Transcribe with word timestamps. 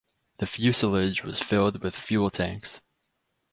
The 0.39 0.47
fuselage 0.47 1.23
was 1.23 1.43
filled 1.43 1.83
with 1.83 1.95
fuel 1.95 2.31
tanks. 2.31 2.81